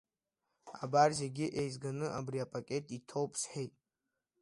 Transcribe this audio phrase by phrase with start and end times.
[0.83, 3.73] Абар, зегьы еизганы абри апакет иҭоуп,— сҳәеит.